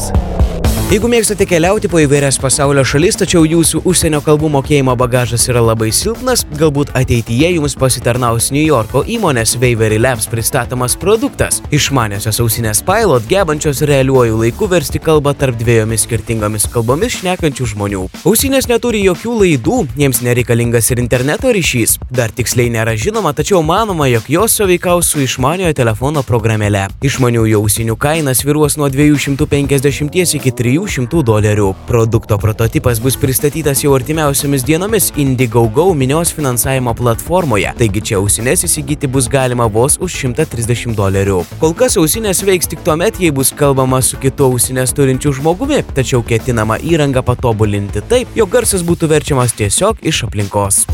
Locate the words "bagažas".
4.98-5.44